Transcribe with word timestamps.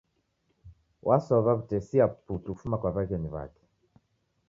Wasowa 1.07 1.51
wu'tesia 1.57 2.05
putu 2.25 2.49
kufuma 2.53 2.77
kwa 2.81 2.89
wa'ghenyi 2.95 3.29
wake 3.35 3.63